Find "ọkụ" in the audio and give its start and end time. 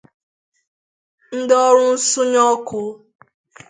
2.53-2.79